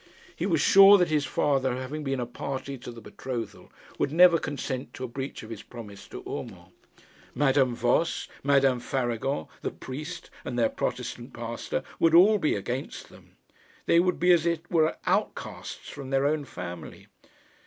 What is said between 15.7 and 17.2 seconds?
from their own family.